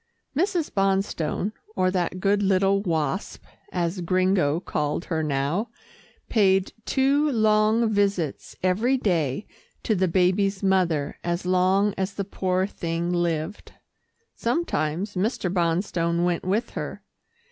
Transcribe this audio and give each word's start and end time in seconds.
Mrs. 0.35 0.73
Bonstone, 0.73 1.51
or 1.75 1.91
that 1.91 2.19
good 2.19 2.41
little 2.41 2.81
Wasp, 2.81 3.43
as 3.71 4.01
Gringo 4.01 4.59
called 4.59 5.05
her 5.05 5.21
now, 5.21 5.69
paid 6.27 6.73
two 6.87 7.29
long 7.31 7.87
visits 7.87 8.55
every 8.63 8.97
day 8.97 9.45
to 9.83 9.93
the 9.93 10.07
baby's 10.07 10.63
mother 10.63 11.19
as 11.23 11.45
long 11.45 11.93
as 11.99 12.15
the 12.15 12.25
poor 12.25 12.65
thing 12.65 13.11
lived. 13.13 13.73
Sometimes 14.33 15.13
Mr. 15.13 15.53
Bonstone 15.53 16.23
went 16.23 16.45
with 16.45 16.71
her. 16.71 17.03